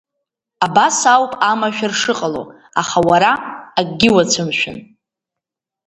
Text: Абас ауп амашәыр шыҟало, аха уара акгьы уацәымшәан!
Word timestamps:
Абас 0.65 0.97
ауп 1.13 1.33
амашәыр 1.51 1.93
шыҟало, 1.99 2.43
аха 2.81 2.99
уара 3.09 3.31
акгьы 3.79 4.09
уацәымшәан! 4.15 4.77